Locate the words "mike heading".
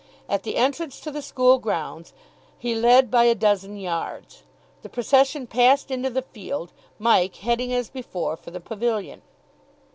6.97-7.71